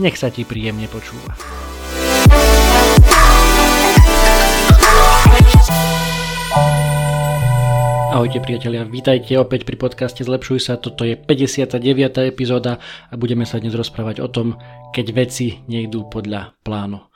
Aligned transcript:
Nech 0.00 0.16
sa 0.16 0.32
ti 0.32 0.48
príjemne 0.48 0.88
počúva. 0.88 1.36
Ahojte 8.12 8.44
priatelia, 8.44 8.84
vítajte 8.84 9.36
opäť 9.40 9.64
pri 9.68 9.76
podcaste 9.76 10.24
Zlepšuj 10.24 10.60
sa. 10.64 10.80
Toto 10.80 11.04
je 11.04 11.16
59. 11.16 11.80
epizóda 12.28 12.80
a 13.08 13.14
budeme 13.16 13.48
sa 13.48 13.60
dnes 13.60 13.72
rozprávať 13.72 14.20
o 14.20 14.28
tom, 14.28 14.56
keď 14.92 15.06
veci 15.12 15.60
nejdú 15.68 16.08
podľa 16.08 16.56
plánu. 16.64 17.11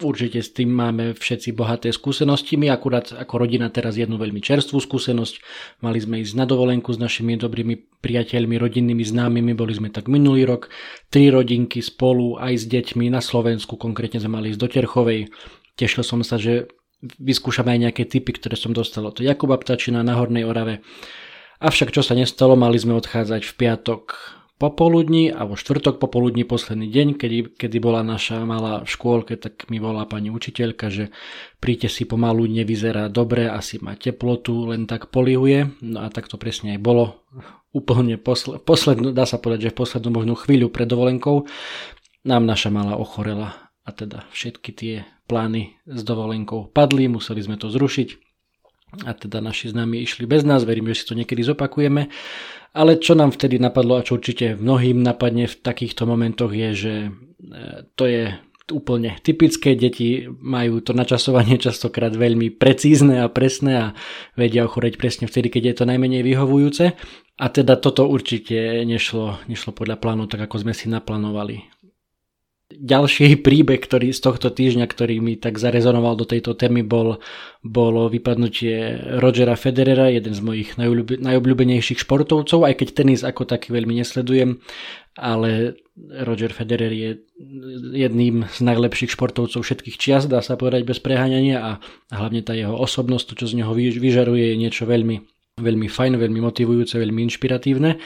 Určite 0.00 0.40
s 0.40 0.56
tým 0.56 0.72
máme 0.72 1.12
všetci 1.12 1.52
bohaté 1.52 1.92
skúsenosti. 1.92 2.56
My 2.56 2.72
akurát 2.72 3.12
ako 3.12 3.44
rodina 3.44 3.68
teraz 3.68 4.00
jednu 4.00 4.16
veľmi 4.16 4.40
čerstvú 4.40 4.80
skúsenosť. 4.80 5.44
Mali 5.84 6.00
sme 6.00 6.24
ísť 6.24 6.40
na 6.40 6.48
dovolenku 6.48 6.88
s 6.88 6.96
našimi 6.96 7.36
dobrými 7.36 8.00
priateľmi, 8.00 8.56
rodinnými 8.56 9.04
známymi. 9.04 9.52
Boli 9.52 9.76
sme 9.76 9.92
tak 9.92 10.08
minulý 10.08 10.48
rok. 10.48 10.72
Tri 11.12 11.28
rodinky 11.28 11.84
spolu 11.84 12.40
aj 12.40 12.52
s 12.56 12.64
deťmi 12.64 13.12
na 13.12 13.20
Slovensku. 13.20 13.76
Konkrétne 13.76 14.24
sme 14.24 14.40
mali 14.40 14.56
ísť 14.56 14.60
do 14.64 14.68
Terchovej. 14.72 15.28
Tešil 15.76 16.00
som 16.00 16.24
sa, 16.24 16.40
že 16.40 16.72
vyskúšame 17.20 17.76
aj 17.76 17.80
nejaké 17.84 18.08
typy, 18.08 18.32
ktoré 18.32 18.56
som 18.56 18.72
dostal 18.72 19.04
od 19.04 19.20
Jakuba 19.20 19.60
Ptačina 19.60 20.00
na 20.00 20.16
Hornej 20.16 20.48
Orave. 20.48 20.80
Avšak 21.60 21.92
čo 21.92 22.00
sa 22.00 22.16
nestalo, 22.16 22.56
mali 22.56 22.80
sme 22.80 22.96
odchádzať 22.96 23.44
v 23.44 23.52
piatok 23.52 24.16
popoludní 24.60 25.32
a 25.32 25.48
vo 25.48 25.56
štvrtok 25.56 25.96
popoludní 25.96 26.44
posledný 26.44 26.92
deň, 26.92 27.08
kedy, 27.16 27.38
kedy 27.56 27.76
bola 27.80 28.04
naša 28.04 28.44
malá 28.44 28.84
v 28.84 28.92
škôlke, 28.92 29.40
tak 29.40 29.72
mi 29.72 29.80
volá 29.80 30.04
pani 30.04 30.28
učiteľka, 30.28 30.92
že 30.92 31.08
príďte 31.64 31.88
si 31.88 32.02
pomalu, 32.04 32.44
nevyzerá 32.44 33.08
dobre, 33.08 33.48
asi 33.48 33.80
má 33.80 33.96
teplotu, 33.96 34.68
len 34.68 34.84
tak 34.84 35.08
polihuje. 35.08 35.80
No 35.80 36.04
a 36.04 36.12
tak 36.12 36.28
to 36.28 36.36
presne 36.36 36.76
aj 36.76 36.80
bolo. 36.84 37.24
Úplne 37.72 38.20
posle, 38.20 38.60
poslednú, 38.60 39.16
dá 39.16 39.24
sa 39.24 39.40
povedať, 39.40 39.70
že 39.70 39.72
v 39.72 39.80
poslednú 39.80 40.10
možnú 40.12 40.34
chvíľu 40.36 40.68
pred 40.68 40.84
dovolenkou 40.84 41.48
nám 42.28 42.44
naša 42.44 42.68
malá 42.68 43.00
ochorela 43.00 43.72
a 43.88 43.90
teda 43.96 44.28
všetky 44.28 44.70
tie 44.76 44.94
plány 45.24 45.80
s 45.88 46.04
dovolenkou 46.04 46.68
padli, 46.68 47.08
museli 47.08 47.40
sme 47.40 47.56
to 47.56 47.72
zrušiť 47.72 48.29
a 49.06 49.14
teda 49.14 49.38
naši 49.38 49.70
známi 49.70 50.02
išli 50.02 50.26
bez 50.26 50.42
nás, 50.42 50.66
verím, 50.66 50.90
že 50.90 51.02
si 51.02 51.04
to 51.06 51.14
niekedy 51.14 51.46
zopakujeme. 51.46 52.10
Ale 52.70 53.02
čo 53.02 53.18
nám 53.18 53.34
vtedy 53.34 53.58
napadlo 53.58 53.98
a 53.98 54.06
čo 54.06 54.18
určite 54.18 54.54
mnohým 54.54 55.02
napadne 55.02 55.50
v 55.50 55.58
takýchto 55.58 56.06
momentoch 56.06 56.54
je, 56.54 56.70
že 56.74 56.94
e, 57.02 57.10
to 57.98 58.04
je 58.06 58.30
úplne 58.70 59.18
typické. 59.26 59.74
Deti 59.74 60.30
majú 60.30 60.78
to 60.78 60.94
načasovanie 60.94 61.58
častokrát 61.66 62.14
veľmi 62.14 62.54
precízne 62.54 63.26
a 63.26 63.32
presné 63.32 63.72
a 63.74 63.86
vedia 64.38 64.66
ochoreť 64.66 64.94
presne 64.96 65.26
vtedy, 65.26 65.50
keď 65.50 65.62
je 65.66 65.74
to 65.82 65.84
najmenej 65.90 66.22
vyhovujúce. 66.22 66.94
A 67.40 67.46
teda 67.48 67.80
toto 67.80 68.06
určite 68.06 68.84
nešlo, 68.84 69.40
nešlo 69.48 69.72
podľa 69.72 69.96
plánu 69.98 70.28
tak, 70.28 70.44
ako 70.44 70.60
sme 70.60 70.76
si 70.76 70.92
naplánovali. 70.92 71.79
Ďalší 72.80 73.44
príbeh, 73.44 73.76
ktorý 73.76 74.08
z 74.08 74.24
tohto 74.24 74.48
týždňa, 74.48 74.88
ktorý 74.88 75.20
mi 75.20 75.36
tak 75.36 75.60
zarezonoval 75.60 76.16
do 76.16 76.24
tejto 76.24 76.56
témy, 76.56 76.80
bol, 76.80 77.20
bolo 77.60 78.08
vypadnutie 78.08 78.96
Rogera 79.20 79.52
Federera, 79.60 80.08
jeden 80.08 80.32
z 80.32 80.40
mojich 80.40 80.80
najobľúbenejších 81.20 82.00
športovcov, 82.08 82.64
aj 82.64 82.80
keď 82.80 82.88
tenis 82.96 83.20
ako 83.20 83.44
taký 83.44 83.76
veľmi 83.76 84.00
nesledujem, 84.00 84.64
ale 85.12 85.76
Roger 86.24 86.56
Federer 86.56 86.88
je 86.88 87.20
jedným 88.00 88.48
z 88.48 88.58
najlepších 88.64 89.12
športovcov 89.12 89.60
všetkých 89.60 90.00
čias, 90.00 90.24
dá 90.24 90.40
sa 90.40 90.56
povedať 90.56 90.88
bez 90.88 91.04
preháňania 91.04 91.60
a 91.60 91.70
hlavne 92.08 92.40
tá 92.40 92.56
jeho 92.56 92.72
osobnosť, 92.80 93.36
to 93.36 93.44
čo 93.44 93.46
z 93.52 93.60
neho 93.60 93.76
vyžaruje, 93.76 94.56
je 94.56 94.56
niečo 94.56 94.88
veľmi, 94.88 95.20
veľmi 95.60 95.84
fajn, 95.84 96.16
veľmi 96.16 96.40
motivujúce, 96.40 96.96
veľmi 96.96 97.28
inšpiratívne 97.28 98.00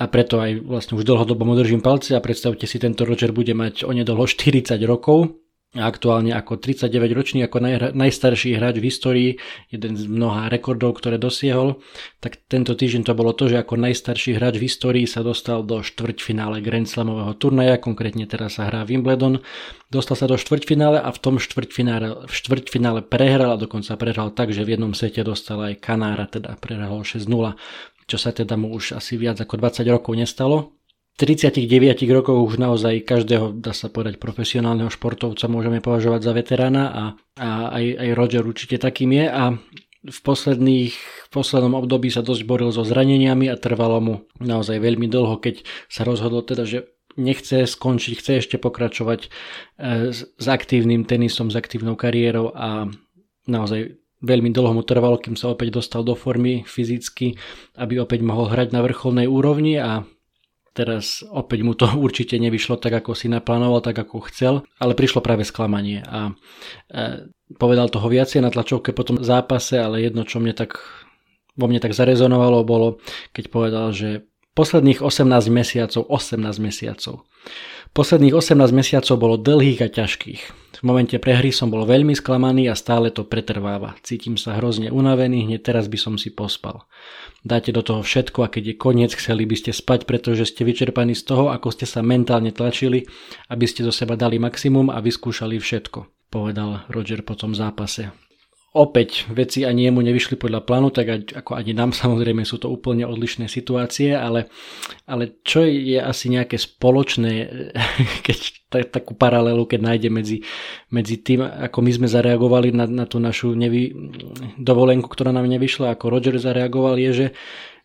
a 0.00 0.04
preto 0.08 0.40
aj 0.40 0.64
vlastne 0.64 0.96
už 0.96 1.04
dlhodobo 1.04 1.44
mu 1.44 1.52
držím 1.52 1.84
palce 1.84 2.16
a 2.16 2.24
predstavte 2.24 2.64
si, 2.64 2.80
tento 2.80 3.04
Roger 3.04 3.36
bude 3.36 3.52
mať 3.52 3.84
onedlho 3.84 4.24
40 4.24 4.80
rokov 4.88 5.36
a 5.70 5.86
aktuálne 5.86 6.34
ako 6.34 6.58
39 6.58 7.14
ročný, 7.14 7.46
ako 7.46 7.62
naj, 7.62 7.94
najstarší 7.94 8.58
hráč 8.58 8.82
v 8.82 8.90
histórii, 8.90 9.30
jeden 9.70 9.94
z 9.94 10.10
mnoha 10.10 10.50
rekordov, 10.50 10.98
ktoré 10.98 11.14
dosiehol, 11.14 11.78
tak 12.18 12.42
tento 12.50 12.74
týždeň 12.74 13.06
to 13.06 13.14
bolo 13.14 13.30
to, 13.30 13.46
že 13.46 13.62
ako 13.62 13.78
najstarší 13.78 14.34
hráč 14.34 14.58
v 14.58 14.66
histórii 14.66 15.06
sa 15.06 15.22
dostal 15.22 15.62
do 15.62 15.78
štvrťfinále 15.86 16.58
Grand 16.58 16.90
Slamového 16.90 17.38
turnaja, 17.38 17.78
konkrétne 17.78 18.26
teraz 18.26 18.58
sa 18.58 18.66
hrá 18.66 18.82
Wimbledon, 18.82 19.46
dostal 19.94 20.18
sa 20.18 20.26
do 20.26 20.34
štvrťfinále 20.34 20.98
a 20.98 21.06
v 21.06 21.18
tom 21.22 21.38
štvrťfinále, 21.38 22.26
v 22.26 22.32
štvrťfinále 22.34 23.06
prehral 23.06 23.54
a 23.54 23.60
dokonca 23.62 23.94
prehral 23.94 24.34
tak, 24.34 24.50
že 24.50 24.66
v 24.66 24.74
jednom 24.74 24.90
sete 24.90 25.22
dostal 25.22 25.62
aj 25.70 25.78
Kanára, 25.78 26.26
teda 26.26 26.58
prehral 26.58 27.06
6-0 27.06 27.30
čo 28.10 28.18
sa 28.18 28.34
teda 28.34 28.58
mu 28.58 28.74
už 28.74 28.98
asi 28.98 29.14
viac 29.14 29.38
ako 29.38 29.54
20 29.62 29.86
rokov 29.86 30.18
nestalo. 30.18 30.74
V 31.14 31.28
39 31.30 31.70
rokoch 32.10 32.38
už 32.42 32.58
naozaj 32.58 33.06
každého, 33.06 33.54
dá 33.54 33.70
sa 33.70 33.92
povedať, 33.92 34.18
profesionálneho 34.18 34.90
športovca 34.90 35.46
môžeme 35.46 35.78
považovať 35.78 36.20
za 36.26 36.32
veterána 36.34 36.84
a, 36.90 37.04
a 37.38 37.48
aj, 37.76 37.84
aj 38.02 38.08
Roger 38.18 38.42
určite 38.42 38.80
takým 38.80 39.14
je 39.14 39.26
a 39.28 39.54
v, 40.00 40.18
posledných, 40.24 40.94
v 40.96 41.28
poslednom 41.28 41.76
období 41.76 42.08
sa 42.08 42.24
dosť 42.24 42.42
boril 42.48 42.72
so 42.72 42.82
zraneniami 42.88 43.52
a 43.52 43.60
trvalo 43.60 44.00
mu 44.00 44.14
naozaj 44.40 44.80
veľmi 44.80 45.06
dlho, 45.12 45.36
keď 45.36 45.60
sa 45.92 46.08
rozhodol 46.08 46.40
teda, 46.40 46.64
že 46.64 46.88
nechce 47.20 47.68
skončiť, 47.68 48.12
chce 48.16 48.32
ešte 48.40 48.56
pokračovať 48.56 49.20
e, 49.26 49.28
s 50.16 50.46
aktívnym 50.48 51.04
tenisom, 51.04 51.52
s 51.52 51.56
aktívnou 51.58 52.00
kariérou 52.00 52.48
a 52.56 52.88
naozaj 53.44 53.99
Veľmi 54.20 54.52
dlho 54.52 54.76
mu 54.76 54.84
trvalo, 54.84 55.16
kým 55.16 55.32
sa 55.32 55.48
opäť 55.48 55.80
dostal 55.80 56.04
do 56.04 56.12
formy 56.12 56.62
fyzicky, 56.68 57.40
aby 57.80 57.96
opäť 58.00 58.20
mohol 58.20 58.52
hrať 58.52 58.76
na 58.76 58.84
vrcholnej 58.84 59.24
úrovni 59.24 59.80
a 59.80 60.04
teraz 60.76 61.24
opäť 61.26 61.60
mu 61.66 61.72
to 61.74 61.88
určite 62.06 62.36
nevyšlo 62.36 62.78
tak, 62.78 63.00
ako 63.00 63.16
si 63.16 63.26
naplánoval, 63.32 63.80
tak, 63.82 63.98
ako 63.98 64.24
chcel, 64.30 64.54
ale 64.78 64.92
prišlo 64.96 65.24
práve 65.24 65.42
sklamanie 65.48 66.04
a 66.06 66.30
e, 66.30 66.32
povedal 67.58 67.90
toho 67.90 68.06
viacej 68.06 68.44
na 68.44 68.52
tlačovke 68.52 68.94
po 68.94 69.02
tom 69.02 69.20
zápase, 69.20 69.80
ale 69.80 70.04
jedno, 70.04 70.22
čo 70.22 70.38
mne 70.38 70.54
tak, 70.54 70.78
vo 71.58 71.66
mne 71.66 71.82
tak 71.82 71.96
zarezonovalo, 71.96 72.62
bolo, 72.62 73.02
keď 73.34 73.44
povedal, 73.50 73.90
že 73.90 74.29
posledných 74.60 75.00
18 75.00 75.48
mesiacov, 75.48 76.04
18 76.04 76.36
mesiacov, 76.60 77.24
posledných 77.96 78.36
18 78.36 78.76
mesiacov 78.76 79.16
bolo 79.16 79.40
dlhých 79.40 79.80
a 79.80 79.88
ťažkých. 79.88 80.42
V 80.80 80.82
momente 80.84 81.16
prehry 81.16 81.48
som 81.48 81.72
bol 81.72 81.88
veľmi 81.88 82.12
sklamaný 82.12 82.68
a 82.68 82.76
stále 82.76 83.08
to 83.08 83.24
pretrváva. 83.24 83.96
Cítim 84.04 84.36
sa 84.36 84.60
hrozne 84.60 84.92
unavený, 84.92 85.48
hneď 85.48 85.64
teraz 85.64 85.88
by 85.88 85.96
som 85.96 86.14
si 86.20 86.28
pospal. 86.28 86.84
Dáte 87.40 87.72
do 87.72 87.80
toho 87.80 88.04
všetko 88.04 88.44
a 88.44 88.52
keď 88.52 88.64
je 88.72 88.74
koniec, 88.76 89.12
chceli 89.16 89.48
by 89.48 89.56
ste 89.56 89.72
spať, 89.72 90.04
pretože 90.04 90.52
ste 90.52 90.68
vyčerpaní 90.68 91.16
z 91.16 91.24
toho, 91.24 91.48
ako 91.48 91.72
ste 91.72 91.88
sa 91.88 92.04
mentálne 92.04 92.52
tlačili, 92.52 93.08
aby 93.48 93.64
ste 93.64 93.80
zo 93.80 93.92
seba 93.92 94.12
dali 94.12 94.36
maximum 94.36 94.92
a 94.92 95.00
vyskúšali 95.00 95.56
všetko, 95.56 96.28
povedal 96.28 96.84
Roger 96.92 97.24
po 97.24 97.32
tom 97.32 97.56
zápase 97.56 98.29
opäť 98.70 99.26
veci 99.34 99.66
ani 99.66 99.90
jemu 99.90 99.98
nevyšli 99.98 100.38
podľa 100.38 100.62
plánu, 100.62 100.94
tak 100.94 101.34
ako 101.34 101.58
ani 101.58 101.74
nám 101.74 101.90
samozrejme 102.02 102.46
sú 102.46 102.62
to 102.62 102.70
úplne 102.70 103.06
odlišné 103.06 103.50
situácie, 103.50 104.14
ale, 104.14 104.46
ale 105.10 105.42
čo 105.42 105.66
je 105.66 105.98
asi 105.98 106.30
nejaké 106.30 106.54
spoločné, 106.58 107.32
keď 108.26 108.38
takú 108.70 109.18
paralelu, 109.18 109.66
keď 109.66 109.80
nájde 109.82 110.08
medzi, 110.14 110.38
medzi 110.94 111.18
tým, 111.18 111.42
ako 111.42 111.78
my 111.82 111.90
sme 111.90 112.08
zareagovali 112.08 112.70
na, 112.70 112.86
na 112.86 113.04
tú 113.06 113.18
našu 113.18 113.58
nevy, 113.58 113.90
dovolenku, 114.54 115.10
ktorá 115.10 115.34
nám 115.34 115.50
nevyšla, 115.50 115.90
ako 115.90 116.06
Roger 116.06 116.38
zareagoval, 116.38 116.94
je, 117.02 117.10
že, 117.10 117.26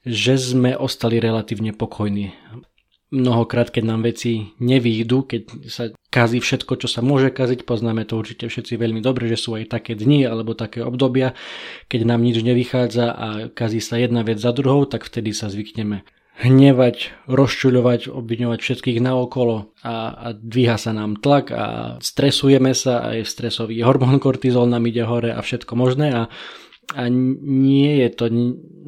že 0.05 0.33
sme 0.37 0.77
ostali 0.77 1.17
relatívne 1.17 1.73
pokojní 1.73 2.37
mnohokrát, 3.15 3.71
keď 3.71 3.83
nám 3.87 4.03
veci 4.03 4.51
nevýjdu, 4.59 5.17
keď 5.23 5.41
sa 5.71 5.83
kazí 6.11 6.43
všetko, 6.43 6.75
čo 6.83 6.87
sa 6.91 6.99
môže 6.99 7.31
kaziť, 7.31 7.63
poznáme 7.63 8.03
to 8.03 8.19
určite 8.19 8.51
všetci 8.51 8.75
veľmi 8.75 8.99
dobre, 8.99 9.31
že 9.31 9.39
sú 9.39 9.55
aj 9.55 9.71
také 9.71 9.95
dni 9.95 10.27
alebo 10.27 10.51
také 10.51 10.83
obdobia, 10.83 11.31
keď 11.87 12.01
nám 12.03 12.21
nič 12.21 12.43
nevychádza 12.43 13.07
a 13.09 13.27
kazí 13.55 13.79
sa 13.79 13.95
jedna 13.95 14.27
vec 14.27 14.37
za 14.37 14.51
druhou, 14.51 14.83
tak 14.83 15.07
vtedy 15.07 15.31
sa 15.31 15.47
zvykneme 15.47 16.03
hnevať, 16.35 17.15
rozčuľovať, 17.31 18.11
obviňovať 18.11 18.59
všetkých 18.59 18.99
naokolo 18.99 19.71
a, 19.79 19.95
a 20.11 20.27
dvíha 20.35 20.75
sa 20.75 20.91
nám 20.91 21.15
tlak 21.23 21.55
a 21.55 21.95
stresujeme 22.03 22.75
sa 22.75 23.07
a 23.07 23.15
je 23.15 23.23
stresový 23.23 23.79
hormón 23.87 24.19
kortizol 24.19 24.67
nám 24.67 24.83
ide 24.83 25.07
hore 25.07 25.31
a 25.31 25.39
všetko 25.39 25.79
možné 25.79 26.11
a, 26.11 26.21
a 26.93 27.09
nie 27.09 28.05
je 28.05 28.09
to 28.13 28.25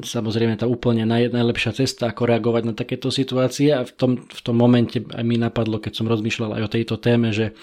samozrejme 0.06 0.54
tá 0.54 0.70
úplne 0.70 1.02
naj, 1.02 1.34
najlepšia 1.34 1.74
cesta, 1.74 2.10
ako 2.10 2.30
reagovať 2.30 2.62
na 2.70 2.74
takéto 2.76 3.10
situácie 3.10 3.74
a 3.74 3.82
v 3.82 3.92
tom, 3.94 4.12
v 4.22 4.40
tom 4.40 4.54
momente 4.54 5.02
aj 5.02 5.24
mi 5.26 5.34
napadlo, 5.34 5.82
keď 5.82 5.92
som 5.98 6.06
rozmýšľal 6.06 6.54
aj 6.54 6.62
o 6.62 6.72
tejto 6.78 6.94
téme, 7.02 7.34
že 7.34 7.58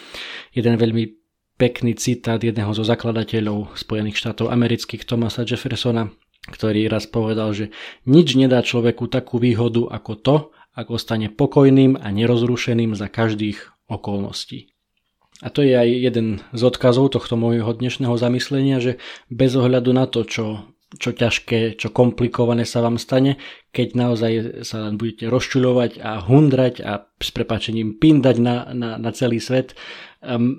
jeden 0.52 0.76
veľmi 0.76 1.16
pekný 1.56 1.96
citát 1.96 2.44
jedného 2.44 2.76
zo 2.76 2.84
zakladateľov 2.84 3.80
Spojených 3.80 4.20
štátov 4.20 4.52
amerických 4.52 5.08
Thomasa 5.08 5.48
Jeffersona, 5.48 6.12
ktorý 6.52 6.92
raz 6.92 7.08
povedal, 7.08 7.56
že 7.56 7.72
nič 8.04 8.36
nedá 8.36 8.60
človeku 8.60 9.08
takú 9.08 9.40
výhodu 9.40 9.88
ako 9.88 10.14
to, 10.20 10.36
ako 10.76 11.00
stane 11.00 11.32
pokojným 11.32 11.96
a 11.96 12.12
nerozrušeným 12.12 12.92
za 13.00 13.08
každých 13.08 13.88
okolností. 13.88 14.75
A 15.44 15.52
to 15.52 15.60
je 15.60 15.76
aj 15.76 15.90
jeden 15.92 16.40
z 16.56 16.62
odkazov 16.64 17.12
tohto 17.12 17.36
môjho 17.36 17.68
dnešného 17.76 18.16
zamyslenia, 18.16 18.80
že 18.80 19.04
bez 19.28 19.52
ohľadu 19.52 19.92
na 19.92 20.08
to, 20.08 20.24
čo, 20.24 20.64
čo 20.96 21.12
ťažké, 21.12 21.76
čo 21.76 21.92
komplikované 21.92 22.64
sa 22.64 22.80
vám 22.80 22.96
stane, 22.96 23.36
keď 23.76 23.88
naozaj 24.00 24.32
sa 24.64 24.88
len 24.88 24.96
budete 24.96 25.28
rozčuľovať 25.28 26.00
a 26.00 26.24
hundrať 26.24 26.76
a 26.88 27.04
s 27.20 27.30
prepačením 27.36 28.00
pindať 28.00 28.36
na, 28.40 28.56
na, 28.72 28.90
na 28.96 29.12
celý 29.12 29.44
svet, 29.44 29.76
um, 30.24 30.56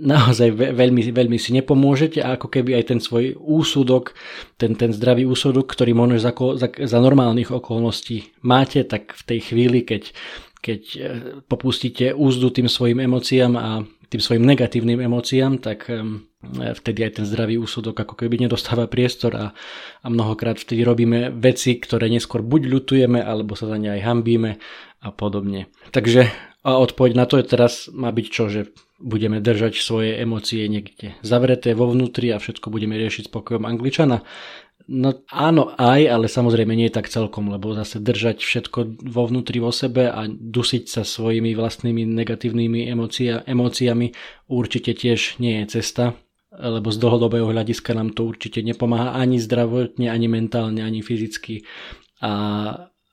naozaj 0.00 0.56
veľmi, 0.56 1.12
veľmi 1.12 1.36
si 1.36 1.52
nepomôžete 1.52 2.24
a 2.24 2.40
ako 2.40 2.48
keby 2.48 2.78
aj 2.80 2.84
ten 2.94 3.00
svoj 3.02 3.36
úsudok, 3.36 4.16
ten, 4.56 4.72
ten 4.78 4.96
zdravý 4.96 5.28
úsudok, 5.28 5.68
ktorý 5.68 5.92
možno 5.92 6.16
za, 6.16 6.32
za, 6.56 6.68
za 6.70 6.98
normálnych 6.98 7.52
okolností 7.52 8.32
máte, 8.40 8.86
tak 8.86 9.12
v 9.12 9.22
tej 9.26 9.40
chvíli, 9.52 9.84
keď, 9.84 10.02
keď 10.64 10.80
e, 10.96 10.98
popustíte 11.44 12.16
úzdu 12.16 12.48
tým 12.48 12.70
svojim 12.70 13.04
emóciám 13.04 13.52
a 13.60 13.84
tým 14.10 14.20
svojim 14.20 14.42
negatívnym 14.42 14.98
emóciám, 14.98 15.62
tak 15.62 15.86
e, 15.86 16.02
vtedy 16.74 17.06
aj 17.06 17.22
ten 17.22 17.26
zdravý 17.30 17.62
úsudok 17.62 18.02
ako 18.02 18.14
keby 18.18 18.42
nedostáva 18.42 18.90
priestor 18.90 19.32
a, 19.38 19.46
a 20.02 20.06
mnohokrát 20.10 20.58
vtedy 20.58 20.82
robíme 20.82 21.30
veci, 21.30 21.78
ktoré 21.78 22.10
neskôr 22.10 22.42
buď 22.42 22.66
ľutujeme, 22.66 23.22
alebo 23.22 23.54
sa 23.54 23.70
za 23.70 23.78
ne 23.78 23.94
aj 23.94 24.02
hambíme 24.02 24.58
a 25.00 25.08
podobne. 25.14 25.70
Takže 25.94 26.28
a 26.60 26.76
odpoveď 26.76 27.16
na 27.16 27.24
to 27.24 27.40
je 27.40 27.48
teraz 27.48 27.88
má 27.88 28.12
byť 28.12 28.26
čo, 28.28 28.52
že 28.52 28.68
budeme 29.00 29.40
držať 29.40 29.80
svoje 29.80 30.12
emócie 30.20 30.68
niekde 30.68 31.16
zavreté 31.24 31.72
vo 31.72 31.88
vnútri 31.88 32.28
a 32.36 32.36
všetko 32.36 32.68
budeme 32.68 33.00
riešiť 33.00 33.32
spokojom 33.32 33.64
Angličana. 33.64 34.20
No 34.90 35.22
áno 35.30 35.70
aj, 35.78 36.02
ale 36.10 36.26
samozrejme 36.26 36.74
nie 36.74 36.90
tak 36.90 37.06
celkom, 37.06 37.46
lebo 37.46 37.78
zase 37.78 38.02
držať 38.02 38.42
všetko 38.42 39.06
vo 39.06 39.22
vnútri 39.30 39.62
vo 39.62 39.70
sebe 39.70 40.10
a 40.10 40.26
dusiť 40.26 40.84
sa 40.90 41.06
svojimi 41.06 41.54
vlastnými 41.54 42.02
negatívnymi 42.10 42.90
emócia, 42.90 43.46
emóciami 43.46 44.10
určite 44.50 44.98
tiež 44.98 45.38
nie 45.38 45.62
je 45.62 45.78
cesta, 45.78 46.18
lebo 46.50 46.90
z 46.90 46.98
dlhodobého 46.98 47.46
hľadiska 47.46 47.94
nám 47.94 48.18
to 48.18 48.26
určite 48.26 48.66
nepomáha 48.66 49.14
ani 49.14 49.38
zdravotne, 49.38 50.10
ani 50.10 50.26
mentálne, 50.26 50.82
ani 50.82 51.06
fyzicky. 51.06 51.62
A, 52.18 52.32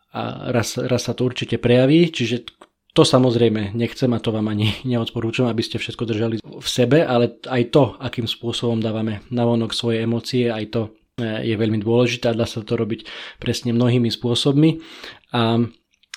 a 0.10 0.22
raz, 0.50 0.82
raz 0.82 1.06
sa 1.06 1.14
to 1.14 1.30
určite 1.30 1.62
prejaví, 1.62 2.10
čiže 2.10 2.58
to 2.98 3.06
samozrejme 3.06 3.78
nechcem 3.78 4.10
a 4.18 4.18
to 4.18 4.34
vám 4.34 4.50
ani 4.50 4.74
neodporúčam, 4.98 5.46
aby 5.46 5.62
ste 5.62 5.78
všetko 5.78 6.04
držali 6.10 6.36
v 6.42 6.68
sebe, 6.68 7.06
ale 7.06 7.38
aj 7.46 7.70
to, 7.70 7.94
akým 8.02 8.26
spôsobom 8.26 8.82
dávame 8.82 9.22
navonok 9.30 9.78
svoje 9.78 10.02
emócie, 10.02 10.50
aj 10.50 10.66
to 10.74 10.82
je 11.18 11.58
veľmi 11.58 11.82
dôležité 11.82 12.30
a 12.30 12.38
dá 12.38 12.46
sa 12.46 12.62
to 12.62 12.78
robiť 12.78 13.10
presne 13.42 13.74
mnohými 13.74 14.14
spôsobmi. 14.14 14.86
A 15.34 15.66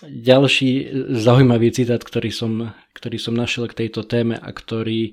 ďalší 0.04 0.92
zaujímavý 1.16 1.72
citát, 1.72 2.04
ktorý 2.04 2.28
som, 2.28 2.76
ktorý 2.92 3.16
som 3.16 3.32
našiel 3.32 3.64
k 3.72 3.86
tejto 3.86 4.04
téme 4.04 4.36
a 4.36 4.48
ktorý 4.52 5.00
e, 5.08 5.12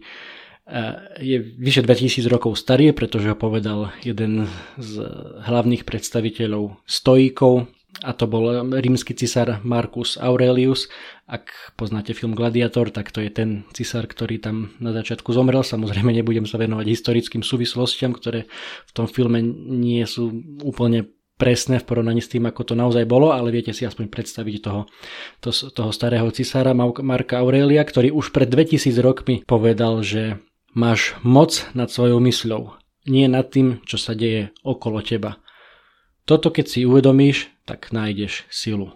je 1.23 1.39
vyše 1.39 1.87
2000 1.87 2.19
rokov 2.27 2.59
starý, 2.59 2.91
pretože 2.91 3.31
ho 3.31 3.39
povedal 3.39 3.95
jeden 4.03 4.51
z 4.75 5.07
hlavných 5.47 5.87
predstaviteľov 5.87 6.83
stojíkov, 6.83 7.71
a 8.05 8.13
to 8.13 8.29
bol 8.29 8.69
rímsky 8.77 9.17
cisár 9.17 9.57
Marcus 9.65 10.21
Aurelius. 10.21 10.85
Ak 11.25 11.73
poznáte 11.73 12.13
film 12.13 12.37
Gladiator, 12.37 12.93
tak 12.93 13.09
to 13.09 13.25
je 13.25 13.31
ten 13.33 13.65
cisár, 13.73 14.05
ktorý 14.05 14.37
tam 14.37 14.77
na 14.77 14.93
začiatku 14.93 15.33
zomrel. 15.33 15.65
Samozrejme 15.65 16.13
nebudem 16.13 16.45
sa 16.45 16.61
venovať 16.61 16.85
historickým 16.85 17.41
súvislostiam, 17.41 18.13
ktoré 18.13 18.45
v 18.85 18.91
tom 18.93 19.09
filme 19.09 19.41
nie 19.65 20.05
sú 20.05 20.29
úplne 20.61 21.09
presné 21.37 21.77
v 21.77 21.85
porovnaní 21.85 22.21
s 22.21 22.33
tým, 22.33 22.49
ako 22.49 22.73
to 22.73 22.73
naozaj 22.73 23.05
bolo, 23.05 23.29
ale 23.29 23.53
viete 23.53 23.69
si 23.71 23.85
aspoň 23.85 24.09
predstaviť 24.09 24.55
toho, 24.57 24.89
to, 25.39 25.53
toho 25.53 25.93
starého 25.93 26.27
cisára 26.33 26.73
Marka 26.77 27.39
Aurelia, 27.45 27.85
ktorý 27.85 28.09
už 28.09 28.33
pred 28.33 28.49
2000 28.49 28.97
rokmi 29.05 29.35
povedal, 29.45 30.01
že 30.01 30.41
máš 30.73 31.13
moc 31.21 31.69
nad 31.77 31.93
svojou 31.93 32.17
mysľou, 32.25 32.73
nie 33.05 33.29
nad 33.29 33.53
tým, 33.53 33.85
čo 33.85 34.01
sa 34.01 34.17
deje 34.17 34.49
okolo 34.65 35.05
teba. 35.05 35.37
Toto 36.25 36.49
keď 36.51 36.65
si 36.67 36.83
uvedomíš, 36.83 37.56
tak 37.67 37.91
nájdeš 37.91 38.47
silu. 38.47 38.95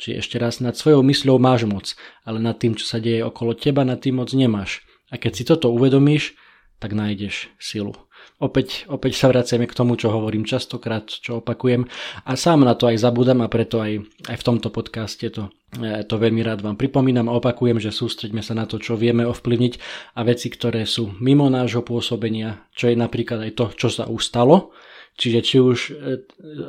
Čiže 0.00 0.16
ešte 0.16 0.36
raz, 0.40 0.64
nad 0.64 0.72
svojou 0.72 1.04
mysľou 1.04 1.36
máš 1.36 1.68
moc, 1.68 1.92
ale 2.24 2.40
nad 2.40 2.56
tým, 2.56 2.72
čo 2.72 2.88
sa 2.88 2.96
deje 2.96 3.20
okolo 3.20 3.52
teba, 3.52 3.84
nad 3.84 4.00
tým 4.00 4.16
moc 4.16 4.32
nemáš. 4.32 4.80
A 5.12 5.20
keď 5.20 5.32
si 5.36 5.44
toto 5.44 5.68
uvedomíš, 5.68 6.32
tak 6.80 6.96
nájdeš 6.96 7.52
silu. 7.60 7.92
Opäť, 8.40 8.88
opäť 8.88 9.20
sa 9.20 9.28
vraciame 9.28 9.68
k 9.68 9.76
tomu, 9.76 10.00
čo 10.00 10.08
hovorím 10.08 10.48
častokrát, 10.48 11.04
čo 11.04 11.44
opakujem 11.44 11.84
a 12.24 12.32
sám 12.40 12.64
na 12.64 12.72
to 12.72 12.88
aj 12.88 12.96
zabudám 12.96 13.44
a 13.44 13.52
preto 13.52 13.84
aj, 13.84 14.00
aj 14.32 14.36
v 14.40 14.46
tomto 14.48 14.72
podcaste 14.72 15.28
to, 15.28 15.52
e, 15.76 16.00
to 16.08 16.16
veľmi 16.16 16.40
rád 16.40 16.64
vám 16.64 16.80
pripomínam 16.80 17.28
a 17.28 17.36
opakujem, 17.36 17.76
že 17.76 17.92
sústreďme 17.92 18.40
sa 18.40 18.56
na 18.56 18.64
to, 18.64 18.80
čo 18.80 18.96
vieme 18.96 19.28
ovplyvniť 19.28 19.72
a 20.16 20.24
veci, 20.24 20.48
ktoré 20.48 20.88
sú 20.88 21.12
mimo 21.20 21.52
nášho 21.52 21.84
pôsobenia, 21.84 22.64
čo 22.72 22.88
je 22.88 22.96
napríklad 22.96 23.44
aj 23.44 23.52
to, 23.60 23.64
čo 23.76 23.88
sa 23.92 24.08
už 24.08 24.24
stalo, 24.24 24.72
Čiže 25.20 25.40
či 25.44 25.56
už 25.60 25.78
e, 25.92 25.92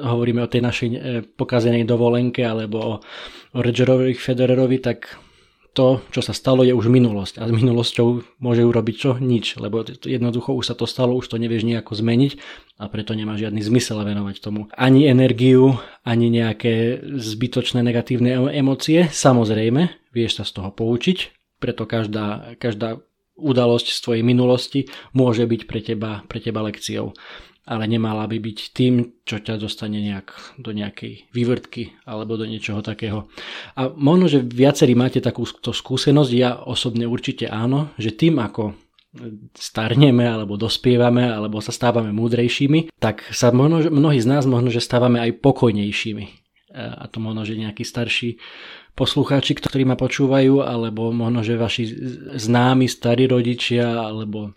hovoríme 0.04 0.44
o 0.44 0.52
tej 0.52 0.60
našej 0.60 0.90
e, 0.92 0.98
pokazenej 1.24 1.88
dovolenke 1.88 2.44
alebo 2.44 2.78
o, 2.84 2.94
o 3.56 3.60
Rogerovi 3.64 4.12
Federerovi, 4.12 4.84
tak 4.84 5.16
to, 5.72 6.04
čo 6.12 6.20
sa 6.20 6.36
stalo, 6.36 6.68
je 6.68 6.76
už 6.76 6.92
minulosť. 6.92 7.40
A 7.40 7.48
s 7.48 7.52
minulosťou 7.56 8.40
môže 8.44 8.68
urobiť 8.68 8.96
čo? 9.00 9.16
Nič, 9.16 9.56
lebo 9.56 9.88
jednoducho 9.88 10.52
už 10.52 10.68
sa 10.68 10.76
to 10.76 10.84
stalo, 10.84 11.16
už 11.16 11.32
to 11.32 11.40
nevieš 11.40 11.64
nejako 11.64 11.96
zmeniť 11.96 12.36
a 12.76 12.92
preto 12.92 13.16
nemá 13.16 13.40
žiadny 13.40 13.64
zmysel 13.64 14.04
venovať 14.04 14.44
tomu 14.44 14.68
ani 14.76 15.08
energiu, 15.08 15.80
ani 16.04 16.28
nejaké 16.28 17.00
zbytočné 17.08 17.80
negatívne 17.88 18.52
emócie. 18.52 19.08
Samozrejme, 19.08 20.12
vieš 20.12 20.42
sa 20.42 20.44
z 20.44 20.60
toho 20.60 20.76
poučiť, 20.76 21.18
preto 21.64 21.88
každá, 21.88 22.60
každá 22.60 23.00
udalosť 23.40 23.96
z 23.96 24.00
tvojej 24.04 24.24
minulosti 24.28 24.92
môže 25.16 25.48
byť 25.48 25.62
pre 25.72 25.80
teba, 25.80 26.12
pre 26.28 26.44
teba 26.44 26.68
lekciou 26.68 27.16
ale 27.62 27.86
nemala 27.86 28.26
by 28.26 28.42
byť 28.42 28.58
tým, 28.74 29.22
čo 29.22 29.38
ťa 29.38 29.62
dostane 29.62 30.02
nejak 30.02 30.58
do 30.58 30.74
nejakej 30.74 31.30
vývrtky 31.30 31.94
alebo 32.10 32.36
do 32.36 32.50
niečoho 32.50 32.82
takého. 32.82 33.30
A 33.78 33.94
možno, 33.94 34.26
že 34.26 34.42
viacerí 34.42 34.98
máte 34.98 35.22
takúto 35.22 35.70
skúsenosť, 35.70 36.32
ja 36.34 36.58
osobne 36.58 37.06
určite 37.06 37.46
áno, 37.46 37.94
že 38.02 38.12
tým 38.12 38.42
ako 38.42 38.74
starneme 39.54 40.24
alebo 40.24 40.56
dospievame 40.56 41.28
alebo 41.28 41.60
sa 41.60 41.76
stávame 41.76 42.16
múdrejšími, 42.16 42.96
tak 42.98 43.28
sa 43.36 43.52
možno, 43.52 43.92
mnohí 43.92 44.24
z 44.24 44.28
nás 44.28 44.48
možno, 44.48 44.72
že 44.72 44.80
stávame 44.80 45.20
aj 45.20 45.44
pokojnejšími. 45.44 46.26
A 46.72 47.04
to 47.12 47.20
možno, 47.20 47.44
že 47.44 47.60
nejakí 47.60 47.84
starší 47.84 48.40
poslucháči, 48.96 49.60
ktorí 49.60 49.84
ma 49.84 50.00
počúvajú, 50.00 50.64
alebo 50.64 51.12
možno, 51.12 51.44
že 51.44 51.60
vaši 51.60 51.84
známi 52.40 52.88
starí 52.88 53.28
rodičia, 53.28 54.00
alebo 54.08 54.56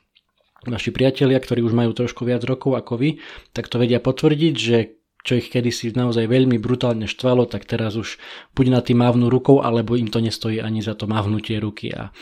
naši 0.68 0.90
priatelia, 0.92 1.40
ktorí 1.40 1.64
už 1.64 1.74
majú 1.76 1.92
trošku 1.92 2.24
viac 2.28 2.44
rokov 2.44 2.76
ako 2.78 3.00
vy, 3.00 3.10
tak 3.52 3.68
to 3.72 3.80
vedia 3.80 3.98
potvrdiť, 4.00 4.54
že 4.54 4.76
čo 5.24 5.40
ich 5.40 5.48
kedysi 5.48 5.96
naozaj 5.96 6.28
veľmi 6.28 6.60
brutálne 6.60 7.08
štvalo, 7.08 7.48
tak 7.48 7.64
teraz 7.64 7.96
už 7.96 8.20
buď 8.52 8.66
na 8.68 8.80
tým 8.84 9.00
mávnu 9.00 9.32
rukou, 9.32 9.64
alebo 9.64 9.96
im 9.96 10.12
to 10.12 10.20
nestojí 10.20 10.60
ani 10.60 10.84
za 10.84 10.92
to 10.92 11.08
mávnutie 11.08 11.56
ruky 11.56 11.88
a, 11.96 12.12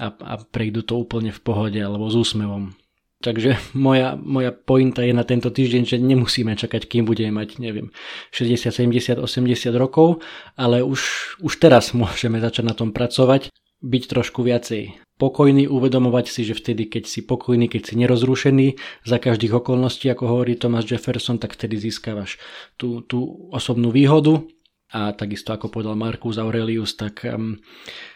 a, 0.00 0.06
a 0.08 0.32
prejdú 0.40 0.80
to 0.80 0.96
úplne 0.96 1.28
v 1.28 1.40
pohode 1.44 1.76
alebo 1.76 2.08
s 2.08 2.16
úsmevom. 2.16 2.72
Takže 3.18 3.58
moja, 3.76 4.16
moja 4.16 4.54
pointa 4.54 5.02
je 5.04 5.12
na 5.12 5.26
tento 5.28 5.50
týždeň, 5.52 5.82
že 5.84 5.96
nemusíme 6.00 6.54
čakať, 6.56 6.88
kým 6.88 7.04
budeme 7.04 7.36
mať, 7.36 7.60
neviem, 7.60 7.92
60, 8.32 8.72
70, 8.72 9.20
80 9.20 9.74
rokov, 9.76 10.24
ale 10.56 10.80
už, 10.80 11.34
už 11.44 11.52
teraz 11.60 11.92
môžeme 12.00 12.40
začať 12.40 12.64
na 12.64 12.72
tom 12.72 12.96
pracovať, 12.96 13.52
byť 13.84 14.02
trošku 14.08 14.40
viacej 14.40 15.07
pokojný, 15.18 15.66
uvedomovať 15.66 16.26
si, 16.30 16.46
že 16.46 16.54
vtedy, 16.54 16.86
keď 16.86 17.04
si 17.10 17.20
pokojný, 17.26 17.66
keď 17.66 17.92
si 17.92 17.94
nerozrušený 17.98 18.66
za 19.04 19.18
každých 19.18 19.58
okolností, 19.58 20.06
ako 20.08 20.24
hovorí 20.30 20.54
Thomas 20.54 20.86
Jefferson, 20.86 21.42
tak 21.42 21.58
vtedy 21.58 21.76
získavaš 21.76 22.38
tú, 22.78 23.02
tú 23.02 23.50
osobnú 23.50 23.90
výhodu 23.90 24.46
a 24.94 25.12
takisto 25.12 25.52
ako 25.52 25.68
povedal 25.68 25.98
Marcus 25.98 26.40
Aurelius, 26.40 26.96
tak 26.96 27.26
um, 27.28 27.60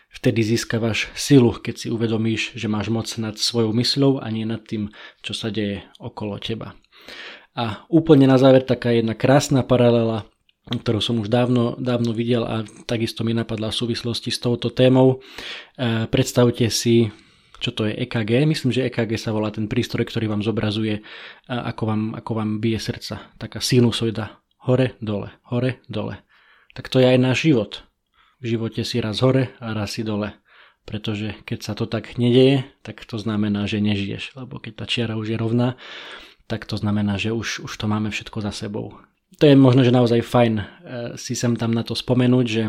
vtedy 0.09 0.41
získavaš 0.41 1.13
silu, 1.13 1.53
keď 1.53 1.75
si 1.77 1.87
uvedomíš, 1.93 2.57
že 2.57 2.71
máš 2.71 2.89
moc 2.89 3.11
nad 3.21 3.37
svojou 3.37 3.77
mysľou 3.77 4.25
a 4.25 4.27
nie 4.33 4.49
nad 4.49 4.65
tým, 4.65 4.89
čo 5.21 5.37
sa 5.37 5.53
deje 5.53 5.85
okolo 6.01 6.41
teba. 6.41 6.73
A 7.53 7.85
úplne 7.93 8.25
na 8.25 8.41
záver 8.41 8.65
taká 8.65 8.97
jedna 8.97 9.13
krásna 9.13 9.61
paralela 9.61 10.25
ktorú 10.71 11.03
som 11.03 11.19
už 11.19 11.27
dávno, 11.27 11.75
dávno 11.75 12.15
videl 12.15 12.47
a 12.47 12.63
takisto 12.87 13.27
mi 13.27 13.35
napadla 13.35 13.75
v 13.75 13.79
súvislosti 13.83 14.31
s 14.31 14.39
touto 14.39 14.71
témou. 14.71 15.19
E, 15.75 16.07
predstavte 16.07 16.71
si, 16.71 17.11
čo 17.59 17.75
to 17.75 17.91
je 17.91 17.99
EKG. 18.07 18.47
Myslím, 18.47 18.71
že 18.71 18.87
EKG 18.87 19.19
sa 19.19 19.35
volá 19.35 19.51
ten 19.51 19.67
prístroj, 19.67 20.07
ktorý 20.07 20.31
vám 20.31 20.47
zobrazuje, 20.47 21.03
ako 21.51 21.83
vám, 21.87 22.03
ako 22.15 22.31
vám 22.39 22.51
bije 22.63 22.79
srdca. 22.79 23.35
Taká 23.43 23.59
sinusoida. 23.59 24.39
Hore, 24.63 24.95
dole, 25.03 25.35
hore, 25.51 25.83
dole. 25.91 26.23
Tak 26.79 26.87
to 26.87 27.03
je 27.03 27.11
aj 27.11 27.19
náš 27.19 27.51
život. 27.51 27.83
V 28.39 28.55
živote 28.55 28.87
si 28.87 29.03
raz 29.03 29.19
hore 29.19 29.51
a 29.59 29.75
raz 29.75 29.99
si 29.99 30.07
dole. 30.07 30.39
Pretože 30.87 31.39
keď 31.47 31.59
sa 31.63 31.73
to 31.75 31.87
tak 31.87 32.19
nedeje, 32.19 32.67
tak 32.87 33.03
to 33.07 33.19
znamená, 33.19 33.67
že 33.67 33.83
nežiješ. 33.83 34.39
Lebo 34.39 34.63
keď 34.63 34.83
tá 34.83 34.85
čiara 34.87 35.15
už 35.19 35.35
je 35.35 35.39
rovná, 35.39 35.75
tak 36.47 36.67
to 36.67 36.75
znamená, 36.75 37.19
že 37.19 37.31
už, 37.31 37.67
už 37.67 37.73
to 37.75 37.87
máme 37.87 38.11
všetko 38.11 38.39
za 38.43 38.51
sebou 38.55 38.99
to 39.39 39.45
je 39.49 39.55
možno, 39.57 39.85
že 39.85 39.95
naozaj 39.95 40.21
fajn 40.25 40.55
eh, 40.59 40.65
si 41.17 41.33
sem 41.37 41.57
tam 41.57 41.73
na 41.73 41.85
to 41.87 41.97
spomenúť, 41.97 42.47
že 42.49 42.65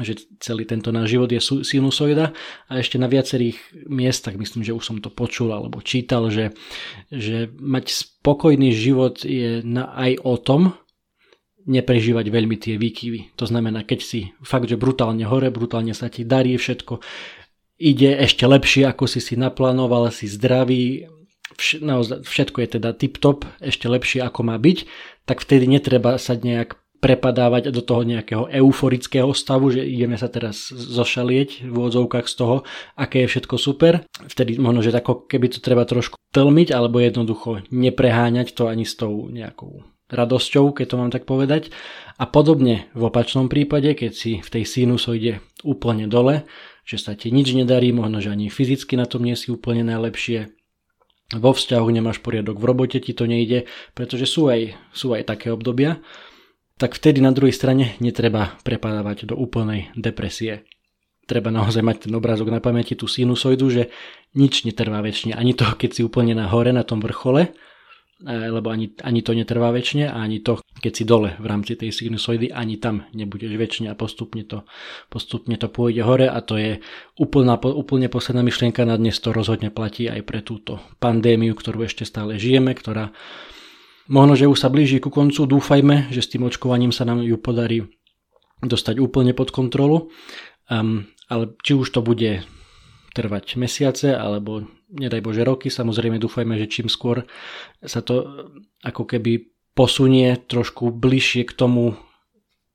že 0.00 0.24
celý 0.40 0.64
tento 0.64 0.88
náš 0.88 1.12
život 1.12 1.28
je 1.28 1.36
sinusoida 1.68 2.32
a 2.64 2.80
ešte 2.80 2.96
na 2.96 3.12
viacerých 3.12 3.60
miestach, 3.92 4.40
myslím, 4.40 4.64
že 4.64 4.72
už 4.72 4.80
som 4.80 4.98
to 5.04 5.12
počul 5.12 5.52
alebo 5.52 5.84
čítal, 5.84 6.32
že, 6.32 6.56
že 7.12 7.52
mať 7.60 7.92
spokojný 7.92 8.72
život 8.72 9.20
je 9.20 9.60
na, 9.60 9.92
aj 9.92 10.16
o 10.24 10.40
tom, 10.40 10.72
neprežívať 11.68 12.26
veľmi 12.26 12.56
tie 12.56 12.74
výkyvy. 12.80 13.36
To 13.36 13.44
znamená, 13.44 13.84
keď 13.84 14.00
si 14.00 14.20
fakt, 14.40 14.66
že 14.66 14.80
brutálne 14.80 15.28
hore, 15.28 15.52
brutálne 15.52 15.92
sa 15.92 16.08
ti 16.08 16.24
darí, 16.24 16.56
všetko 16.56 16.98
ide 17.82 18.16
ešte 18.16 18.46
lepšie, 18.46 18.86
ako 18.88 19.04
si 19.10 19.20
si 19.20 19.34
naplánoval, 19.34 20.10
si 20.14 20.30
zdravý, 20.30 21.06
všetko 21.58 22.58
je 22.62 22.68
teda 22.78 22.94
tip-top, 22.96 23.44
ešte 23.60 23.88
lepšie 23.88 24.24
ako 24.24 24.40
má 24.46 24.56
byť, 24.56 24.78
tak 25.26 25.42
vtedy 25.42 25.68
netreba 25.68 26.16
sa 26.16 26.34
nejak 26.34 26.82
prepadávať 27.02 27.74
do 27.74 27.82
toho 27.82 28.06
nejakého 28.06 28.46
euforického 28.46 29.34
stavu, 29.34 29.74
že 29.74 29.82
ideme 29.82 30.14
sa 30.14 30.30
teraz 30.30 30.70
zošalieť 30.70 31.66
v 31.66 31.74
úvodzovkách 31.74 32.30
z 32.30 32.34
toho, 32.38 32.56
aké 32.94 33.26
je 33.26 33.30
všetko 33.34 33.58
super. 33.58 34.06
Vtedy 34.30 34.54
možno, 34.62 34.86
že 34.86 34.94
ako 34.94 35.26
keby 35.26 35.50
to 35.50 35.58
treba 35.58 35.82
trošku 35.82 36.14
tlmiť, 36.30 36.70
alebo 36.70 37.02
jednoducho 37.02 37.66
nepreháňať 37.74 38.54
to 38.54 38.70
ani 38.70 38.86
s 38.86 38.94
tou 38.94 39.26
nejakou 39.34 39.82
radosťou, 40.14 40.78
keď 40.78 40.86
to 40.86 41.00
mám 41.00 41.10
tak 41.10 41.26
povedať. 41.26 41.74
A 42.22 42.30
podobne 42.30 42.86
v 42.94 43.10
opačnom 43.10 43.50
prípade, 43.50 43.98
keď 43.98 44.12
si 44.14 44.32
v 44.38 44.48
tej 44.48 44.62
sinusoide 44.62 45.42
úplne 45.66 46.06
dole, 46.06 46.46
že 46.86 47.02
sa 47.02 47.18
ti 47.18 47.34
nič 47.34 47.50
nedarí, 47.50 47.90
možno, 47.90 48.22
že 48.22 48.30
ani 48.30 48.46
fyzicky 48.46 48.94
na 48.94 49.10
tom 49.10 49.26
nie 49.26 49.34
si 49.34 49.50
úplne 49.50 49.82
najlepšie, 49.82 50.54
vo 51.32 51.50
vzťahu 51.56 51.88
nemáš 51.88 52.20
poriadok, 52.20 52.60
v 52.60 52.68
robote 52.68 52.98
ti 53.00 53.16
to 53.16 53.24
nejde, 53.24 53.64
pretože 53.96 54.28
sú 54.28 54.52
aj, 54.52 54.76
sú 54.92 55.16
aj 55.16 55.28
také 55.28 55.48
obdobia, 55.52 56.00
tak 56.76 56.98
vtedy 56.98 57.22
na 57.22 57.30
druhej 57.30 57.54
strane 57.54 57.96
netreba 58.02 58.58
prepadávať 58.66 59.32
do 59.32 59.34
úplnej 59.38 59.92
depresie. 59.94 60.66
Treba 61.30 61.54
naozaj 61.54 61.80
mať 61.80 61.96
ten 62.08 62.12
obrázok 62.12 62.50
na 62.50 62.58
pamäti, 62.58 62.98
tú 62.98 63.06
sinusoidu, 63.06 63.70
že 63.70 63.82
nič 64.34 64.66
netrvá 64.66 64.98
väčšine. 64.98 65.38
Ani 65.38 65.54
to, 65.54 65.64
keď 65.64 65.90
si 65.94 66.02
úplne 66.02 66.34
na 66.34 66.50
hore, 66.50 66.74
na 66.74 66.82
tom 66.82 66.98
vrchole, 66.98 67.54
lebo 68.24 68.70
ani, 68.70 68.94
ani 69.02 69.20
to 69.20 69.34
netrvá 69.34 69.74
väčšine 69.74 70.06
a 70.06 70.22
ani 70.22 70.40
to, 70.40 70.62
keď 70.78 70.92
si 70.94 71.04
dole 71.04 71.34
v 71.42 71.46
rámci 71.46 71.74
tej 71.74 71.90
sinusoidy, 71.90 72.54
ani 72.54 72.78
tam 72.78 73.06
nebudeš 73.10 73.54
väčšine 73.58 73.90
a 73.90 73.98
postupne 73.98 74.46
to, 74.46 74.62
postupne 75.10 75.58
to 75.58 75.66
pôjde 75.66 76.06
hore 76.06 76.30
a 76.30 76.38
to 76.42 76.54
je 76.54 76.78
úplná, 77.18 77.58
úplne 77.58 78.06
posledná 78.06 78.46
myšlienka. 78.46 78.86
Na 78.86 78.94
dnes 78.94 79.18
to 79.18 79.34
rozhodne 79.34 79.74
platí 79.74 80.06
aj 80.06 80.22
pre 80.22 80.40
túto 80.40 80.78
pandémiu, 81.02 81.52
ktorú 81.58 81.82
ešte 81.86 82.06
stále 82.06 82.38
žijeme, 82.38 82.72
ktorá 82.72 83.10
možno, 84.06 84.38
že 84.38 84.50
už 84.50 84.58
sa 84.58 84.70
blíži 84.70 85.02
ku 85.02 85.10
koncu, 85.10 85.46
dúfajme, 85.46 86.14
že 86.14 86.22
s 86.22 86.30
tým 86.30 86.46
očkovaním 86.46 86.94
sa 86.94 87.02
nám 87.02 87.22
ju 87.26 87.36
podarí 87.38 87.90
dostať 88.62 89.02
úplne 89.02 89.34
pod 89.34 89.50
kontrolu, 89.50 90.14
um, 90.70 91.06
ale 91.26 91.44
či 91.66 91.74
už 91.74 91.90
to 91.90 92.00
bude 92.02 92.46
trvať 93.12 93.60
mesiace 93.60 94.16
alebo 94.16 94.64
nedaj 94.92 95.20
Bože 95.20 95.44
roky, 95.44 95.68
samozrejme 95.68 96.16
dúfajme, 96.16 96.56
že 96.56 96.68
čím 96.68 96.88
skôr 96.88 97.24
sa 97.80 98.00
to 98.00 98.48
ako 98.84 99.04
keby 99.04 99.52
posunie 99.72 100.36
trošku 100.36 100.92
bližšie 100.92 101.48
k 101.48 101.52
tomu 101.56 101.96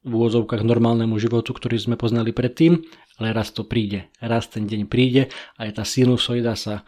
v 0.08 0.12
úvodzovkách 0.15 0.63
normálnemu 0.63 1.20
životu, 1.20 1.51
ktorý 1.51 1.75
sme 1.77 1.96
poznali 2.00 2.32
predtým, 2.32 2.79
ale 3.20 3.36
raz 3.36 3.51
to 3.51 3.67
príde. 3.67 4.08
Raz 4.24 4.48
ten 4.48 4.63
deň 4.63 4.88
príde 4.88 5.27
a 5.60 5.67
aj 5.67 5.82
tá 5.82 5.84
sinusoida 5.84 6.56
sa, 6.56 6.88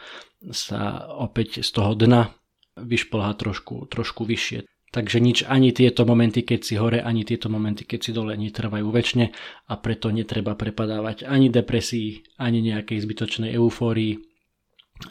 sa 0.49 1.09
opäť 1.19 1.65
z 1.65 1.69
toho 1.73 1.93
dna 1.99 2.31
vyšplhá 2.79 3.35
trošku, 3.35 3.91
trošku 3.91 4.23
vyššie. 4.23 4.63
Takže 4.89 5.21
nič 5.21 5.45
ani 5.45 5.69
tieto 5.69 6.01
momenty, 6.01 6.41
keď 6.41 6.59
si 6.65 6.73
hore, 6.73 6.97
ani 6.97 7.21
tieto 7.21 7.45
momenty, 7.45 7.85
keď 7.85 7.99
si 8.01 8.11
dole, 8.11 8.33
netrvajú 8.33 8.89
väčšine 8.89 9.25
a 9.69 9.73
preto 9.77 10.09
netreba 10.09 10.57
prepadávať 10.57 11.29
ani 11.29 11.53
depresii, 11.53 12.25
ani 12.41 12.65
nejakej 12.65 12.97
zbytočnej 13.05 13.53
eufórii, 13.53 14.17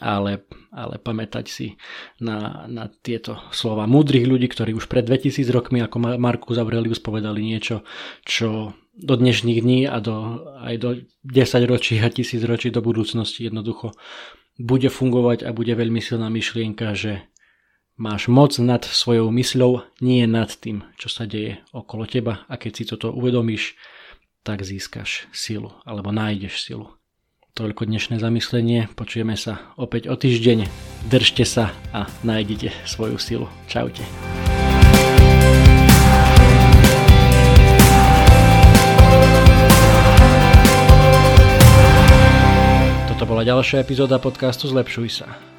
ale, 0.03 0.43
ale 0.75 0.95
pamätať 0.99 1.45
si 1.47 1.79
na, 2.19 2.67
na 2.67 2.91
tieto 2.91 3.39
slova 3.55 3.87
múdrych 3.87 4.27
ľudí, 4.27 4.51
ktorí 4.51 4.75
už 4.75 4.91
pred 4.91 5.07
2000 5.07 5.47
rokmi, 5.49 5.79
ako 5.79 6.19
Markus 6.19 6.59
Aurelius 6.59 6.99
povedali 6.99 7.41
niečo, 7.41 7.87
čo 8.27 8.75
do 8.99 9.15
dnešných 9.15 9.59
dní 9.63 9.79
a 9.87 10.03
do, 10.03 10.43
aj 10.59 10.75
do 10.75 10.89
10 11.23 11.71
ročí 11.71 11.95
a 12.03 12.11
tisíc 12.11 12.43
ročí 12.43 12.67
do 12.67 12.83
budúcnosti 12.83 13.47
jednoducho 13.47 13.95
bude 14.59 14.91
fungovať 14.91 15.47
a 15.47 15.55
bude 15.55 15.71
veľmi 15.71 16.03
silná 16.03 16.27
myšlienka, 16.27 16.91
že 16.91 17.23
Máš 17.99 18.31
moc 18.31 18.55
nad 18.63 18.79
svojou 18.79 19.27
mysľou, 19.27 19.83
nie 19.99 20.23
nad 20.23 20.47
tým, 20.47 20.87
čo 20.95 21.11
sa 21.11 21.27
deje 21.27 21.59
okolo 21.75 22.07
teba 22.07 22.47
a 22.47 22.55
keď 22.55 22.71
si 22.71 22.83
toto 22.87 23.11
uvedomíš, 23.11 23.75
tak 24.39 24.63
získaš 24.63 25.27
silu 25.35 25.75
alebo 25.83 26.07
nájdeš 26.15 26.63
silu. 26.63 26.95
Toľko 27.59 27.91
dnešné 27.91 28.23
zamyslenie, 28.23 28.87
počujeme 28.95 29.35
sa 29.35 29.75
opäť 29.75 30.07
o 30.07 30.15
týždeň. 30.15 30.63
Držte 31.11 31.43
sa 31.43 31.75
a 31.91 32.07
nájdete 32.23 32.71
svoju 32.87 33.19
silu. 33.19 33.51
Čaute. 33.67 34.07
Toto 43.11 43.27
bola 43.27 43.43
ďalšia 43.43 43.83
epizóda 43.83 44.23
podcastu 44.23 44.71
Zlepšuj 44.71 45.11
sa. 45.11 45.58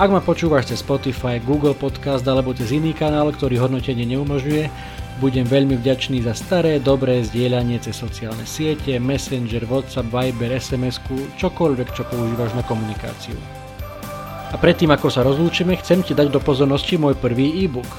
Ak 0.00 0.08
ma 0.08 0.24
počúvaš 0.24 0.72
cez 0.72 0.80
Spotify, 0.80 1.36
Google 1.36 1.76
Podcast 1.76 2.24
alebo 2.24 2.56
cez 2.56 2.72
iný 2.72 2.96
kanál, 2.96 3.36
ktorý 3.36 3.60
hodnotenie 3.60 4.08
neumožňuje, 4.08 4.72
budem 5.20 5.44
veľmi 5.44 5.76
vďačný 5.76 6.24
za 6.24 6.32
staré, 6.32 6.80
dobré 6.80 7.20
zdieľanie 7.20 7.76
cez 7.84 8.00
sociálne 8.00 8.48
siete, 8.48 8.96
Messenger, 8.96 9.68
WhatsApp, 9.68 10.08
Viber, 10.08 10.56
sms 10.56 11.04
čokoľvek, 11.36 11.92
čo 11.92 12.08
používaš 12.08 12.56
na 12.56 12.64
komunikáciu. 12.64 13.36
A 14.48 14.56
predtým, 14.56 14.88
ako 14.88 15.12
sa 15.12 15.20
rozlúčime, 15.20 15.76
chcem 15.76 16.00
ti 16.00 16.16
dať 16.16 16.32
do 16.32 16.40
pozornosti 16.40 16.96
môj 16.96 17.20
prvý 17.20 17.60
e-book. 17.60 17.92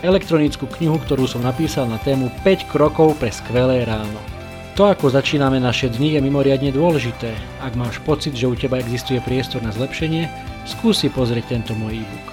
Elektronickú 0.00 0.64
knihu, 0.80 0.96
ktorú 0.96 1.28
som 1.28 1.44
napísal 1.44 1.92
na 1.92 2.00
tému 2.00 2.32
5 2.40 2.72
krokov 2.72 3.20
pre 3.20 3.28
skvelé 3.28 3.84
ráno. 3.84 4.16
To, 4.80 4.88
ako 4.88 5.12
začíname 5.12 5.60
naše 5.60 5.92
dni, 5.92 6.16
je 6.16 6.20
mimoriadne 6.24 6.72
dôležité. 6.72 7.36
Ak 7.60 7.76
máš 7.76 8.00
pocit, 8.00 8.32
že 8.32 8.48
u 8.48 8.56
teba 8.56 8.80
existuje 8.80 9.20
priestor 9.20 9.60
na 9.60 9.76
zlepšenie, 9.76 10.53
skúsi 10.64 11.12
pozrieť 11.12 11.56
tento 11.56 11.72
môj 11.76 12.00
e-book. 12.00 12.28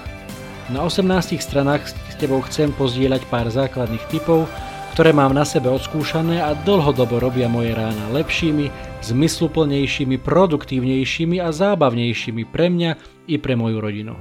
Na 0.72 0.88
18 0.88 1.40
stranách 1.40 1.92
s 1.92 2.14
tebou 2.16 2.40
chcem 2.48 2.72
pozdieľať 2.72 3.28
pár 3.28 3.52
základných 3.52 4.04
typov, 4.08 4.48
ktoré 4.92 5.16
mám 5.16 5.32
na 5.32 5.44
sebe 5.48 5.72
odskúšané 5.72 6.44
a 6.44 6.52
dlhodobo 6.52 7.16
robia 7.16 7.48
moje 7.48 7.72
rána 7.72 8.12
lepšími, 8.12 8.68
zmysluplnejšími, 9.00 10.20
produktívnejšími 10.20 11.40
a 11.40 11.48
zábavnejšími 11.48 12.44
pre 12.52 12.68
mňa 12.68 12.90
i 13.28 13.40
pre 13.40 13.56
moju 13.56 13.80
rodinu. 13.80 14.14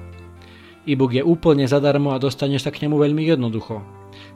E-book 0.88 1.14
je 1.14 1.22
úplne 1.22 1.68
zadarmo 1.68 2.16
a 2.16 2.22
dostaneš 2.24 2.66
sa 2.66 2.72
k 2.74 2.88
nemu 2.88 2.98
veľmi 2.98 3.22
jednoducho. 3.28 3.84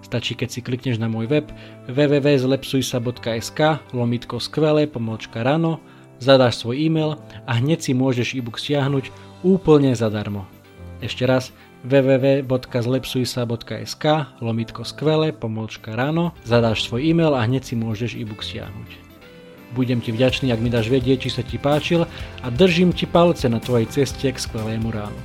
Stačí, 0.05 0.37
keď 0.37 0.49
si 0.53 0.59
klikneš 0.61 1.01
na 1.01 1.09
môj 1.09 1.25
web 1.25 1.49
www.zlepsujsa.sk 1.89 3.59
lomitko 3.95 4.37
skvelé 4.37 4.85
pomlčka 4.85 5.41
rano, 5.41 5.81
zadáš 6.21 6.61
svoj 6.61 6.77
e-mail 6.77 7.17
a 7.49 7.57
hneď 7.57 7.81
si 7.81 7.91
môžeš 7.97 8.37
e-book 8.37 8.61
stiahnuť 8.61 9.09
úplne 9.45 9.93
zadarmo. 9.93 10.49
Ešte 11.05 11.29
raz 11.29 11.53
www.zlepsujsa.sk 11.85 14.05
lomitko 14.41 14.81
skvele, 14.81 15.29
pomôčka 15.29 15.93
ráno, 15.93 16.33
zadáš 16.41 16.89
svoj 16.89 17.05
e-mail 17.05 17.37
a 17.37 17.45
hneď 17.45 17.61
si 17.61 17.77
môžeš 17.77 18.17
e-book 18.17 18.41
stiahnuť. 18.41 19.05
Budem 19.77 20.01
ti 20.01 20.09
vďačný, 20.09 20.49
ak 20.49 20.63
mi 20.63 20.73
dáš 20.73 20.89
vedieť, 20.89 21.27
či 21.27 21.29
sa 21.29 21.45
ti 21.45 21.61
páčil 21.61 22.09
a 22.41 22.47
držím 22.49 22.89
ti 22.89 23.05
palce 23.05 23.45
na 23.45 23.61
tvojej 23.61 23.85
ceste 23.91 24.25
k 24.25 24.39
skvelému 24.39 24.89
ránu. 24.89 25.21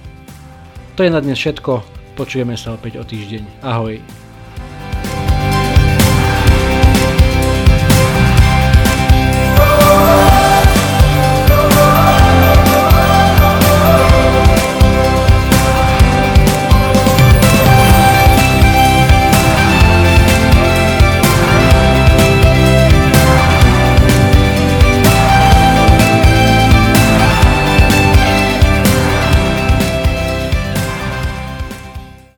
To 1.00 1.06
je 1.06 1.08
na 1.08 1.24
dnes 1.24 1.40
všetko, 1.40 1.80
počujeme 2.18 2.58
sa 2.60 2.76
opäť 2.76 3.00
o 3.00 3.04
týždeň. 3.08 3.64
Ahoj. 3.64 3.96